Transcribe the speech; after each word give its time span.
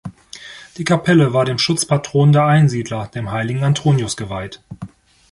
Die 0.77 0.83
Kapelle 0.83 1.31
war 1.31 1.45
dem 1.45 1.59
Schutzpatron 1.59 2.31
der 2.31 2.47
Einsiedler, 2.47 3.05
dem 3.09 3.29
Heiligen 3.31 3.63
Antonius 3.63 4.17
geweiht. 4.17 4.59